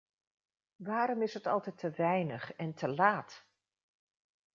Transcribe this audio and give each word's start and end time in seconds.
Waarom 0.75 1.21
is 1.21 1.33
het 1.33 1.45
altijd 1.47 1.77
te 1.77 1.91
weinig 1.91 2.53
en 2.53 2.73
te 2.73 2.87
laat? 2.87 3.45